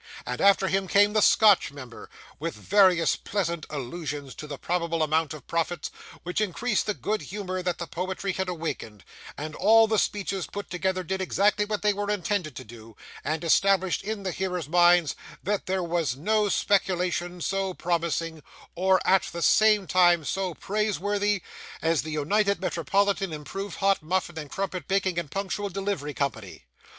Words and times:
And, 0.25 0.41
after 0.41 0.67
him, 0.67 0.87
came 0.87 1.13
the 1.13 1.21
Scotch 1.21 1.71
member, 1.71 2.09
with 2.39 2.55
various 2.55 3.15
pleasant 3.15 3.67
allusions 3.69 4.33
to 4.33 4.47
the 4.47 4.57
probable 4.57 5.03
amount 5.03 5.31
of 5.31 5.45
profits, 5.45 5.91
which 6.23 6.41
increased 6.41 6.87
the 6.87 6.95
good 6.95 7.21
humour 7.21 7.61
that 7.61 7.77
the 7.77 7.85
poetry 7.85 8.33
had 8.33 8.49
awakened; 8.49 9.03
and 9.37 9.53
all 9.53 9.85
the 9.85 9.99
speeches 9.99 10.47
put 10.47 10.71
together 10.71 11.03
did 11.03 11.21
exactly 11.21 11.65
what 11.65 11.83
they 11.83 11.93
were 11.93 12.09
intended 12.09 12.55
to 12.55 12.63
do, 12.63 12.95
and 13.23 13.43
established 13.43 14.01
in 14.03 14.23
the 14.23 14.31
hearers' 14.31 14.67
minds 14.67 15.15
that 15.43 15.67
there 15.67 15.83
was 15.83 16.15
no 16.15 16.49
speculation 16.49 17.39
so 17.39 17.75
promising, 17.75 18.41
or 18.73 18.99
at 19.05 19.25
the 19.31 19.43
same 19.43 19.85
time 19.85 20.25
so 20.25 20.55
praiseworthy, 20.55 21.43
as 21.79 22.01
the 22.01 22.09
United 22.09 22.59
Metropolitan 22.59 23.31
Improved 23.31 23.77
Hot 23.77 24.01
Muffin 24.01 24.39
and 24.39 24.49
Crumpet 24.49 24.87
Baking 24.87 25.19
and 25.19 25.29
Punctual 25.29 25.69
Delivery 25.69 26.15
Company. 26.15 26.65